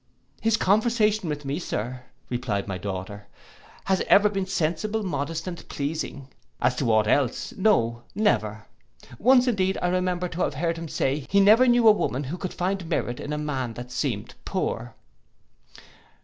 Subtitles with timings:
[0.41, 3.27] '—'His conversation with me, sir,' replied my daughter,
[3.85, 6.27] 'has ever been sensible, modest, and pleasing.
[6.59, 8.65] As to aught else, no, never.
[9.19, 12.37] Once, indeed, I remember to have heard him say he never knew a woman who
[12.39, 14.95] could find merit in a man that seemed poor.